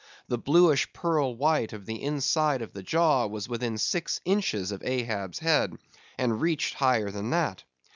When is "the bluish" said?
0.27-0.91